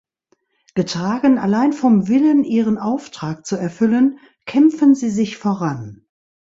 [0.73, 6.07] Getragen allein vom Willen ihren Auftrag zu erfüllen kämpfen sie sich voran.